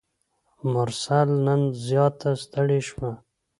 مرسل 0.71 1.29
نن 1.45 1.61
زیاته 1.85 2.29
ستړي 2.43 2.79
شوه. 2.89 3.11